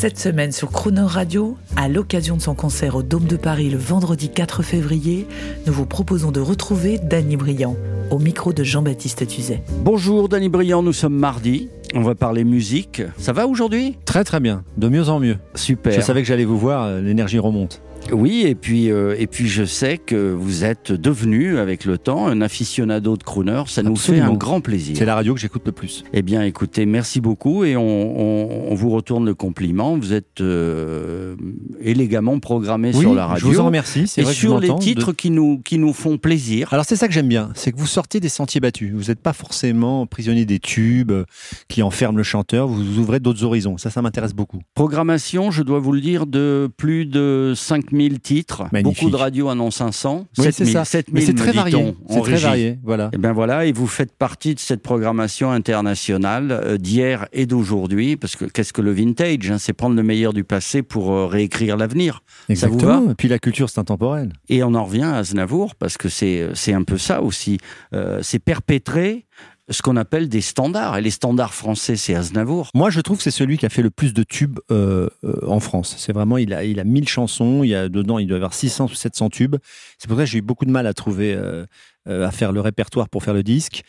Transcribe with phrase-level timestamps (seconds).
[0.00, 3.76] Cette semaine sur Chrono Radio, à l'occasion de son concert au Dôme de Paris le
[3.76, 5.26] vendredi 4 février,
[5.66, 7.76] nous vous proposons de retrouver Danny Briand
[8.10, 9.62] au micro de Jean-Baptiste Tuzet.
[9.84, 11.68] Bonjour Danny Briand, nous sommes mardi.
[11.94, 13.02] On va parler musique.
[13.18, 13.98] Ça va aujourd'hui?
[14.06, 15.36] Très très bien, de mieux en mieux.
[15.54, 15.92] Super.
[15.92, 17.82] Je savais que j'allais vous voir, euh, l'énergie remonte.
[18.12, 22.26] Oui, et puis, euh, et puis je sais que vous êtes devenu, avec le temps,
[22.26, 23.62] un aficionado de crooner.
[23.66, 24.96] Ça nous fait un grand plaisir.
[24.96, 26.04] C'est la radio que j'écoute le plus.
[26.12, 29.96] Eh bien, écoutez, merci beaucoup et on, on- on vous retourne le compliment.
[29.96, 31.34] Vous êtes euh,
[31.80, 33.46] élégamment programmé sur la radio.
[33.48, 34.04] je vous en remercie.
[34.16, 36.68] Et vrai que je sur les de- titres qui, nous, qui nous font plaisir.
[36.72, 38.92] Alors c'est ça que j'aime bien, c'est que vous sortez des sentiers battus.
[38.94, 41.24] Vous n'êtes pas forcément prisonnier des tubes euh,
[41.68, 42.66] qui enferment le chanteur.
[42.68, 43.76] Vous ouvrez d'autres horizons.
[43.78, 44.60] Ça, ça m'intéresse beaucoup.
[44.74, 48.64] Programmation, je dois vous le dire, de plus de 5000 titres.
[48.72, 49.02] Magnifique.
[49.02, 50.26] Beaucoup de radios en ont 500.
[50.38, 50.84] Oui, 7000, c'est ça.
[50.84, 51.94] 7000, Mais c'est me très varié.
[52.08, 52.78] C'est très varié.
[52.82, 53.10] Voilà.
[53.12, 58.16] Et bien voilà, et vous faites partie de cette programmation internationale euh, d'hier et d'aujourd'hui,
[58.16, 61.26] parce que qu'est-ce que le vintage hein C'est prendre le meilleur du passé pour euh,
[61.26, 62.22] réécrire l'avenir.
[62.54, 63.10] Ça vous Exactement.
[63.10, 64.32] Et puis la culture, c'est intemporel.
[64.48, 67.58] Et on en revient à Aznavour, parce que c'est c'est un peu ça aussi.
[67.94, 69.26] Euh, c'est perpétrer
[69.70, 70.98] ce qu'on appelle des standards.
[70.98, 72.70] Et les standards français, c'est Aznavour.
[72.74, 75.46] Moi, je trouve que c'est celui qui a fait le plus de tubes euh, euh,
[75.46, 75.94] en France.
[75.98, 77.62] C'est vraiment, il a, il a 1000 chansons.
[77.62, 79.56] Il y a dedans, il doit y avoir 600 ou 700 tubes.
[79.98, 81.64] C'est pour ça que j'ai eu beaucoup de mal à trouver, euh,
[82.06, 83.82] à faire le répertoire pour faire le disque.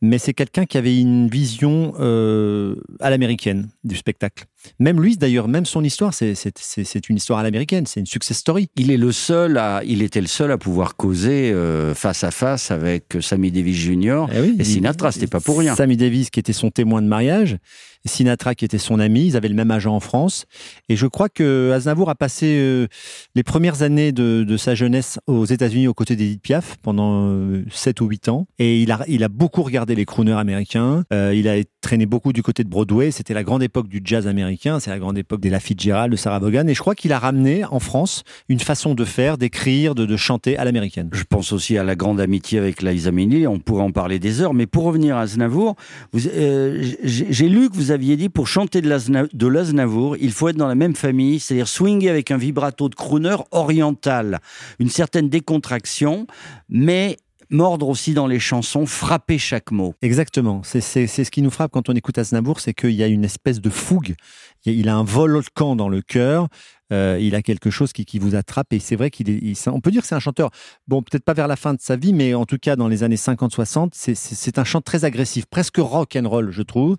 [0.00, 4.44] Mais c'est quelqu'un qui avait une vision euh, à l'américaine du spectacle.
[4.78, 6.34] Même lui, d'ailleurs, même son histoire, c'est-
[7.08, 7.86] une histoire à l'américaine.
[7.86, 8.68] C'est une success story.
[8.76, 12.30] Il est le seul à, il était le seul à pouvoir causer euh, face à
[12.30, 14.26] face avec Sammy Davis Jr.
[14.34, 15.74] Eh oui, Et Sinatra, c'était pas pour rien.
[15.76, 17.58] Sammy Davis, qui était son témoin de mariage,
[18.06, 20.46] Sinatra, qui était son ami, ils avaient le même agent en France.
[20.88, 22.86] Et je crois que Aznavour a passé euh,
[23.34, 28.00] les premières années de, sa jeunesse aux États-Unis aux côtés d'Edith Piaf pendant euh, 7
[28.00, 28.46] ou 8 ans.
[28.58, 31.04] Et il a, il a beaucoup regardé les crooners américains.
[31.12, 33.10] Euh, il a traîné beaucoup du côté de Broadway.
[33.10, 34.80] C'était la grande époque du jazz américain.
[34.80, 36.66] C'est la grande époque des Fitzgerald, de Sarah Vaughan.
[36.68, 40.16] Et je crois qu'il a ramené en France une façon de faire, d'écrire, de, de
[40.16, 41.10] chanter à l'américaine.
[41.12, 44.40] Je pense aussi à la grande amitié avec Liza Minnelli, on pourrait en parler des
[44.40, 45.76] heures, mais pour revenir à Aznavour,
[46.14, 50.48] euh, j'ai lu que vous aviez dit pour chanter de l'Azna- de l'Aznavour, il faut
[50.48, 54.38] être dans la même famille, c'est-à-dire swinguer avec un vibrato de crooner oriental,
[54.78, 56.26] une certaine décontraction,
[56.68, 57.16] mais
[57.48, 59.94] mordre aussi dans les chansons, frapper chaque mot.
[60.02, 60.62] Exactement.
[60.64, 63.60] C'est ce qui nous frappe quand on écoute Aznavour, c'est qu'il y a une espèce
[63.60, 64.14] de fougue.
[64.64, 66.48] Il a un volcan dans le cœur.
[66.92, 68.72] Euh, il a quelque chose qui, qui vous attrape.
[68.72, 69.68] Et c'est vrai qu'il est.
[69.68, 70.50] on peut dire que c'est un chanteur.
[70.86, 73.02] Bon, peut-être pas vers la fin de sa vie, mais en tout cas dans les
[73.02, 76.96] années 50-60, c'est- un chant très agressif, presque rock and roll, je trouve.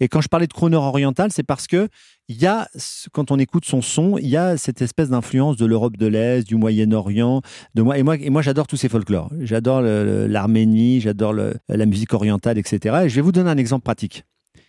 [0.00, 1.88] Et quand je parlais de crooner oriental, c'est parce que
[2.28, 2.68] il y a,
[3.12, 6.46] quand on écoute son son, il y a cette espèce d'influence de l'Europe de l'Est,
[6.46, 7.42] du Moyen-Orient,
[7.74, 7.98] de moi.
[7.98, 9.30] Et moi, et moi, j'adore tous ces folklores.
[9.40, 13.02] J'adore l'Arménie, j'adore la musique orientale, etc.
[13.04, 14.24] Et je vais vous donner un exemple pratique.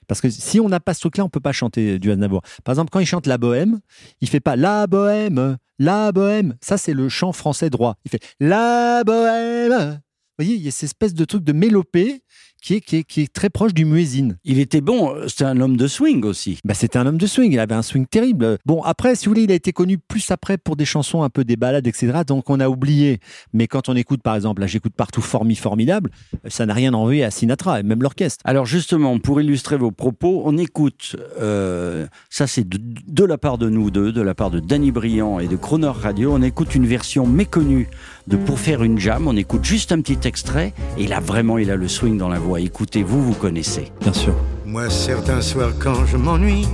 [0.07, 2.41] Parce que si on n'a pas ce truc-là, on peut pas chanter du Aznavour.
[2.63, 3.79] Par exemple, quand il chante la bohème,
[4.21, 6.55] il fait pas la bohème, la bohème.
[6.61, 7.95] Ça, c'est le chant français droit.
[8.05, 9.99] Il fait la bohème.
[10.37, 12.21] Vous voyez, il y a cette espèce de truc de mélopée
[12.65, 14.29] qui est, qui est, qui est très proche du muezzin.
[14.43, 16.57] Il était bon, c'était un homme de swing aussi.
[16.65, 18.57] Bah, c'était un homme de swing, il avait un swing terrible.
[18.65, 21.29] Bon, après, si vous voulez, il a été connu plus après pour des chansons un
[21.29, 22.21] peu des balades, etc.
[22.25, 23.19] Donc on a oublié.
[23.53, 26.09] Mais quand on écoute, par exemple, là j'écoute partout Formi Formidable,
[26.47, 28.41] ça n'a rien envoyé à Sinatra, et même l'orchestre.
[28.45, 33.59] Alors justement, pour illustrer vos propos, on écoute, euh, ça c'est de, de la part
[33.59, 36.73] de nous deux, de la part de Danny Briand et de Croner Radio, on écoute
[36.73, 37.89] une version méconnue
[38.27, 41.69] de Pour faire une jam, on écoute juste un petit extrait, et là vraiment il
[41.69, 42.54] a le swing dans la voix.
[42.57, 43.91] Écoutez, vous, vous connaissez.
[44.01, 44.33] Bien sûr.
[44.65, 46.67] Moi, certains soirs, quand je m'ennuie,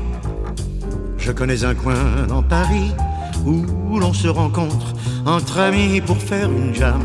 [1.17, 2.91] je connais un coin dans Paris
[3.45, 4.93] où l'on se rencontre
[5.25, 7.01] entre amis pour faire une jam.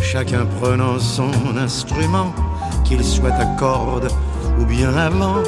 [0.00, 2.32] Chacun prenant son instrument,
[2.84, 4.08] qu'il soit à cordes
[4.60, 5.42] ou bien avant,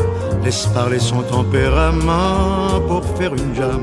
[0.45, 3.83] laisse parler son tempérament pour faire une jam.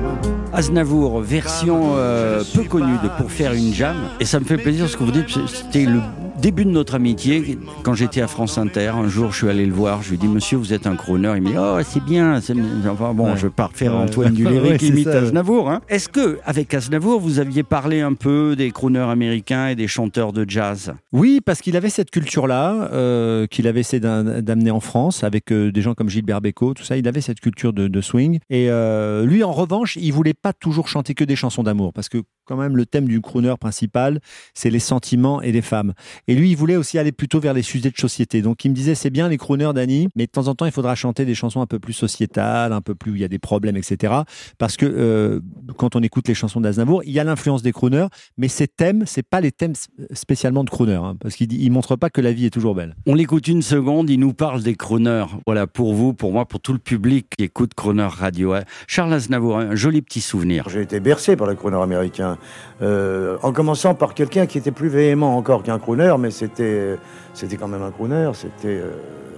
[0.52, 4.88] Aznavour, version euh, peu connue de Pour faire une jam, et ça me fait plaisir
[4.90, 6.02] ce que vous dites, c'était le
[6.44, 9.72] début de notre amitié, quand j'étais à France Inter, un jour je suis allé le
[9.72, 11.32] voir, je lui ai dit Monsieur, vous êtes un crooner.
[11.38, 12.38] Il me dit Oh, c'est bien.
[12.86, 13.38] Enfin bon, Ouais.
[13.38, 14.02] je refaire Ouais.
[14.04, 15.20] Antoine Duléry Ouais, qui imite ça.
[15.20, 15.70] Aznavour.
[15.72, 15.80] hein.
[15.88, 20.34] Est-ce que, avec Aznavour, vous aviez parlé un peu des crooners américains et des chanteurs
[20.34, 20.94] de jazz?
[21.14, 25.50] Oui, parce qu'il avait cette culture-là, euh, qu'il avait essayé d'am- d'amener en France avec
[25.54, 26.98] euh, des gens comme Gilbert Bécaud, tout ça.
[26.98, 28.40] Il avait cette culture de, de swing.
[28.50, 32.10] Et euh, lui, en revanche, il voulait pas toujours chanter que des chansons d'amour, parce
[32.10, 34.20] que quand même le thème du crooner principal,
[34.54, 35.94] c'est les sentiments et les femmes.
[36.28, 38.42] Et lui, il voulait aussi aller plutôt vers les sujets de société.
[38.42, 40.72] Donc il me disait, c'est bien les crooners, Danny, mais de temps en temps, il
[40.72, 43.28] faudra chanter des chansons un peu plus sociétales, un peu plus où il y a
[43.28, 44.14] des problèmes, etc.
[44.58, 45.40] Parce que euh,
[45.78, 48.08] quand on écoute les chansons d'Aznavour, il y a l'influence des crooners,
[48.38, 49.74] mais ces thèmes, c'est pas les thèmes
[50.12, 52.96] spécialement de crooners, hein, parce qu'il il montre pas que la vie est toujours belle.
[53.06, 55.26] On l'écoute une seconde, il nous parle des crooners.
[55.46, 58.56] Voilà, pour vous, pour moi, pour tout le public qui écoute Croner Radio.
[58.88, 60.70] Charles Aznavour, un joli petit souvenir.
[60.70, 62.33] J'ai été bercé par le crooner américain.
[62.82, 66.98] Euh, en commençant par quelqu'un qui était plus véhément encore qu'un crooner, mais c'était,
[67.34, 68.92] c'était quand même un crooner, c'était, euh,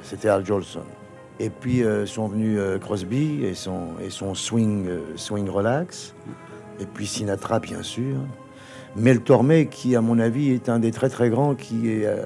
[0.04, 0.82] c'était Al Jolson.
[1.40, 6.16] Et puis euh, sont venus euh, Crosby et son, et son swing, euh, swing relax,
[6.80, 8.18] et puis Sinatra bien sûr.
[8.98, 12.26] Mel Tormé, qui à mon avis est un des très très grands, qui, est, euh,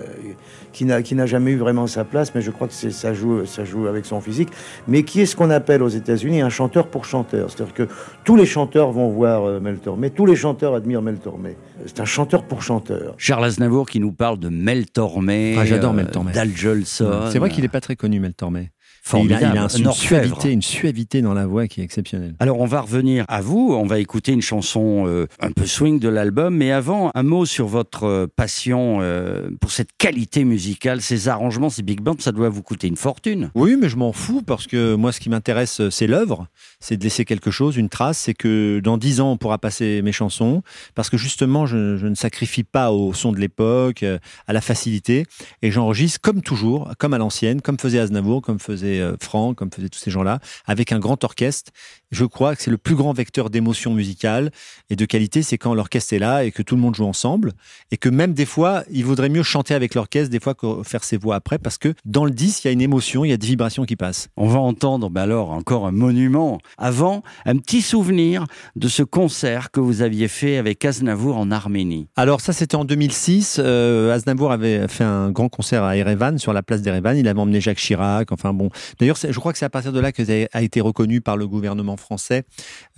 [0.72, 3.14] qui, n'a, qui n'a jamais eu vraiment sa place, mais je crois que c'est, ça,
[3.14, 4.50] joue, ça joue avec son physique,
[4.88, 7.50] mais qui est ce qu'on appelle aux États-Unis un chanteur pour chanteur.
[7.50, 7.88] C'est-à-dire que
[8.24, 11.58] tous les chanteurs vont voir euh, Mel Tormé, tous les chanteurs admirent Mel Tormé.
[11.86, 13.16] C'est un chanteur pour chanteur.
[13.18, 16.32] Charles Aznavour qui nous parle de Mel Tormé, Ah, j'adore Mel Tormé.
[16.34, 17.30] d'Al Jolson.
[17.32, 18.72] C'est vrai qu'il n'est pas très connu, Mel Tormé.
[19.18, 21.84] Il a, il a un- Un une, suavité, une suavité dans la voix qui est
[21.84, 22.36] exceptionnelle.
[22.40, 26.00] Alors on va revenir à vous, on va écouter une chanson euh, un peu swing
[26.00, 31.02] de l'album, mais avant un mot sur votre euh, passion euh, pour cette qualité musicale,
[31.02, 33.52] ces arrangements, ces big bands, ça doit vous coûter une fortune.
[33.56, 36.48] Oui, mais je m'en fous parce que moi, ce qui m'intéresse, c'est l'œuvre,
[36.80, 38.18] c'est de laisser quelque chose, une trace.
[38.20, 40.62] C'est que dans dix ans, on pourra passer mes chansons.
[40.96, 44.04] Parce que justement, je, je ne sacrifie pas au son de l'époque,
[44.48, 45.26] à la facilité,
[45.62, 49.72] et j'enregistre comme toujours, comme à l'ancienne, comme faisait Aznavour, comme faisait euh, Franck, comme
[49.72, 51.72] faisaient tous ces gens-là, avec un grand orchestre.
[52.12, 54.52] Je crois que c'est le plus grand vecteur d'émotion musicale
[54.90, 57.54] et de qualité, c'est quand l'orchestre est là et que tout le monde joue ensemble,
[57.92, 61.04] et que même des fois, il vaudrait mieux chanter avec l'orchestre des fois que faire
[61.04, 63.34] ses voix après, parce que dans le disque, il y a une émotion, il y
[63.34, 64.30] a des vibrations qui passent.
[64.38, 66.60] On va entendre ben alors encore un monument.
[66.80, 68.46] Avant, un petit souvenir
[68.76, 72.08] de ce concert que vous aviez fait avec Aznavour en Arménie.
[72.16, 73.58] Alors ça, c'était en 2006.
[73.60, 77.16] Euh, Aznavour avait fait un grand concert à Erevan, sur la place d'Erevan.
[77.16, 78.32] Il avait emmené Jacques Chirac.
[78.32, 78.70] Enfin bon.
[79.00, 81.38] D'ailleurs, je crois que c'est à partir de là que ça a été reconnu par
[81.38, 82.46] le gouvernement français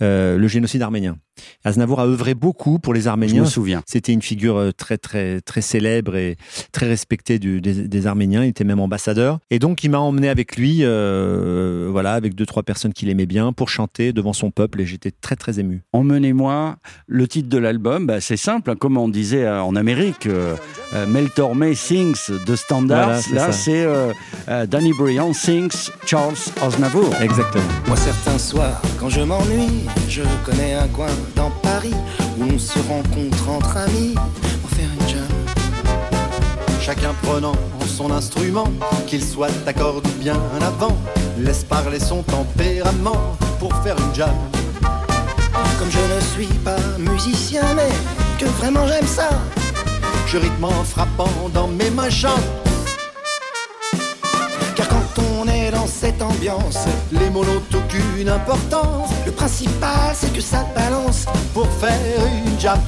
[0.00, 1.18] euh, le génocide arménien.
[1.64, 3.42] Aznavour a œuvré beaucoup pour les Je Arméniens.
[3.42, 3.82] me souviens.
[3.86, 6.36] C'était une figure euh, très très très célèbre et
[6.72, 8.44] très respectée du- des, des Arméniens.
[8.44, 9.38] Il était même ambassadeur.
[9.50, 13.26] Et donc il m'a emmené avec lui, euh, voilà, avec deux trois personnes qu'il aimait
[13.26, 14.80] bien, pour chanter devant son peuple.
[14.80, 15.82] Et j'étais très très ému.
[15.92, 16.76] Emmenez-moi.
[17.06, 20.26] Le titre de l'album, bah, c'est simple, hein, comme on disait euh, en Amérique.
[20.26, 20.56] euh,
[21.08, 23.20] Mel Tormé sings de Standards.
[23.30, 24.12] Voilà, Là, c'est euh,
[24.66, 27.14] Danny Briand sings Charles Aznavour.
[27.22, 27.64] Exactement.
[27.86, 31.06] Moi certains soirs, quand je m'ennuie, je connais un coin
[31.36, 31.94] dans Paris
[32.38, 34.14] où on se rencontre entre amis
[34.60, 35.28] pour faire une jam.
[36.80, 37.54] Chacun prenant
[37.86, 38.68] son instrument,
[39.06, 40.96] qu'il soit accorde ou bien avant,
[41.38, 44.34] laisse parler son tempérament pour faire une jam.
[45.78, 47.90] Comme je ne suis pas musicien, mais
[48.38, 49.28] que vraiment j'aime ça.
[50.26, 52.08] Je rythme en frappant dans mes mains.
[56.22, 59.10] Ambiance, Les mots n'ont aucune importance.
[59.26, 61.26] Le principal c'est que ça balance.
[61.52, 62.78] pour faire une jam.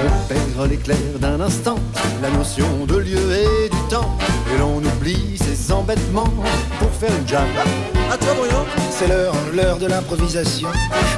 [0.00, 1.76] On perd l'éclair d'un instant,
[2.22, 4.16] la notion de lieu et du temps,
[4.54, 6.32] et l'on oublie ses embêtements
[6.78, 7.46] pour faire une jam.
[8.12, 8.64] À toi Bruno.
[8.90, 10.68] C'est l'heure, l'heure de l'improvisation,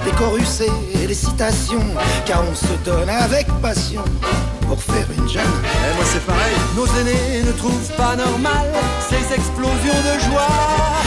[0.04, 0.62] des chorus
[0.94, 1.84] et des citations,
[2.24, 4.02] car on se donne avec passion
[4.68, 5.42] pour faire une jam.
[5.64, 8.66] Et moi c'est pareil, nos aînés ne trouvent pas normal
[9.08, 10.48] ces explosions de joie.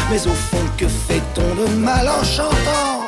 [0.10, 3.08] Mais au fond, que fait-on de mal en chantant?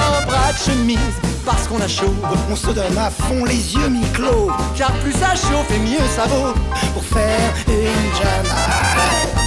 [0.00, 0.98] En bras de chemise,
[1.44, 2.14] parce qu'on a chaud,
[2.50, 6.26] On se donne à fond les yeux mi-clos car plus ça chauffe et mieux ça
[6.26, 6.54] vaut.
[6.94, 9.41] pour faire une jam.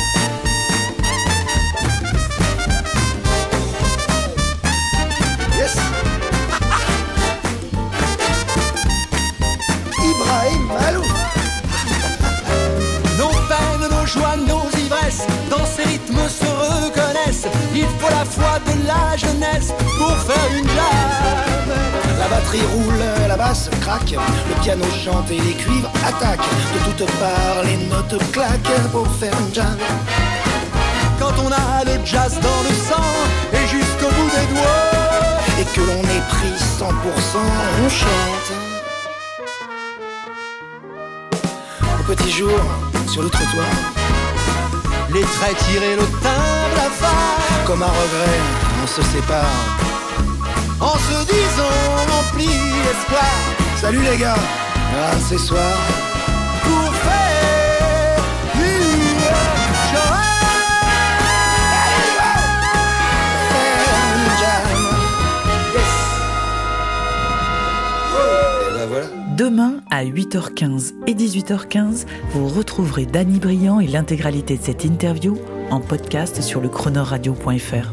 [18.05, 21.75] Faut la foi de la jeunesse pour faire une jam.
[22.19, 24.15] La batterie roule, la basse craque,
[24.49, 26.49] le piano chante et les cuivres attaquent.
[26.73, 29.77] De toutes parts, les notes claquent pour faire une jam.
[31.19, 33.09] Quand on a le jazz dans le sang
[33.53, 34.91] et jusqu'au bout des doigts.
[35.57, 36.89] Et que l'on est pris 100%,
[37.85, 38.51] on chante.
[41.97, 42.59] Au petit jour,
[43.07, 43.65] sur le trottoir,
[45.15, 47.63] Les traits tirés, le teint blafard.
[47.65, 48.39] comme un regret,
[48.83, 49.45] on se sépare.
[50.81, 51.71] En se disant
[52.11, 53.33] rempli d'espoir
[53.79, 55.37] Salut les gars, un de ces
[69.37, 75.37] Demain, à 8h15 et 18h15, vous retrouverez Danny Briand et l'intégralité de cette interview
[75.71, 77.91] en podcast sur le chronoradio.fr.